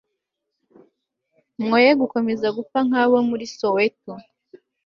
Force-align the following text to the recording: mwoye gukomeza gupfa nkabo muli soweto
mwoye 1.63 1.91
gukomeza 2.01 2.47
gupfa 2.57 2.79
nkabo 2.87 3.15
muli 3.29 3.45
soweto 3.57 4.13